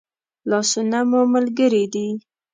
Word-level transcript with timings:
لاسونه 0.49 0.99
مو 1.09 1.21
ملګري 1.33 1.83
دي 1.93 2.07